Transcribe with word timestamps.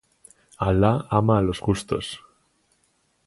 Allah 0.69 1.05
ama 1.11 1.37
a 1.37 1.43
los 1.43 1.59
justos. 1.59 2.23